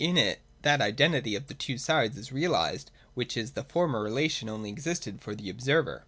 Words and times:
In 0.03 0.17
it 0.17 0.41
that 0.63 0.81
identity 0.81 1.35
of 1.35 1.45
the 1.45 1.53
two 1.53 1.77
sides 1.77 2.17
is 2.17 2.31
realised, 2.31 2.89
which 3.13 3.37
in 3.37 3.51
the 3.53 3.63
former 3.63 4.01
relation 4.01 4.49
only 4.49 4.69
existed 4.71 5.21
for 5.21 5.35
the 5.35 5.47
observer. 5.47 5.99